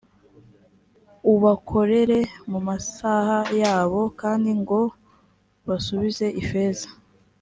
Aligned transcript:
ubakorere 1.33 2.19
mu 2.49 2.59
masaho 2.67 3.37
yabo 3.61 4.01
kandi 4.21 4.49
ngo 4.61 4.79
basubize 5.67 6.27
ifeza 6.43 6.87